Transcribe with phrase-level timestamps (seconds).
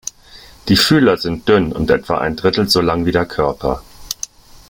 [0.67, 3.83] Die Fühler sind dünn und etwa ein Drittel so lang wie der Körper.